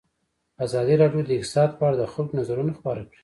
ازادي 0.65 0.95
راډیو 1.01 1.21
د 1.25 1.31
اقتصاد 1.37 1.69
په 1.79 1.83
اړه 1.87 1.97
د 1.99 2.03
خلکو 2.13 2.33
نظرونه 2.39 2.71
خپاره 2.79 3.01
کړي. 3.07 3.17